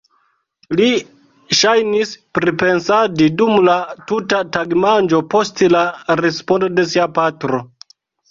Li 0.77 0.85
ŝajnis 1.57 2.13
pripensadi 2.37 3.27
dum 3.41 3.53
la 3.67 3.75
tuta 4.11 4.39
tagmanĝo 4.57 5.21
post 5.37 5.63
la 5.77 5.85
respondo 6.25 6.71
de 6.79 6.87
sia 6.95 7.07
patro. 7.19 7.61